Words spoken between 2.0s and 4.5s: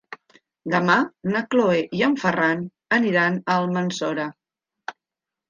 en Ferran aniran a Almassora.